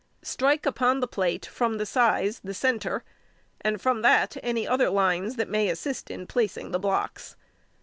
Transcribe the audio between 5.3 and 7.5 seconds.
that may assist in placing the blocks.